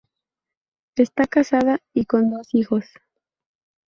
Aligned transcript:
Está 0.95 1.27
casada 1.27 1.79
y 1.93 2.05
con 2.05 2.31
dos 2.31 2.55
hijos. 2.55 2.85